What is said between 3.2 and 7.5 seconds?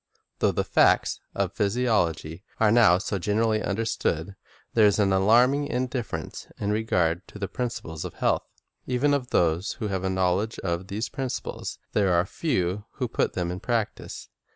erally understood, there is an alarming indifference in regard to the